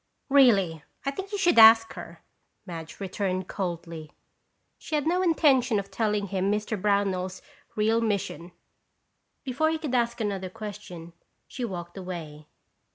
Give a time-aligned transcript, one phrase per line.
[0.29, 2.23] "Really, I think you should ask her,"
[2.65, 4.09] Madge returned coldly.
[4.79, 6.75] She had no intention of telling him Mr.
[6.81, 7.43] Brownell's
[7.75, 8.51] real mission.
[9.43, 11.13] Before he could ask another question,
[11.47, 12.47] she walked away.